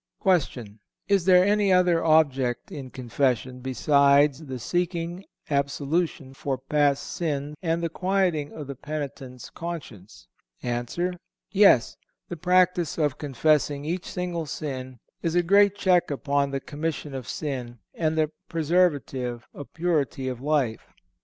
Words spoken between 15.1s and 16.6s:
is a great check upon the